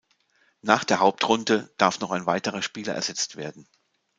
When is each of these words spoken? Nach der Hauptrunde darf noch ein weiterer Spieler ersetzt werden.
Nach 0.63 0.83
der 0.83 0.99
Hauptrunde 0.99 1.71
darf 1.77 1.99
noch 1.99 2.09
ein 2.09 2.25
weiterer 2.25 2.63
Spieler 2.63 2.95
ersetzt 2.95 3.35
werden. 3.35 3.67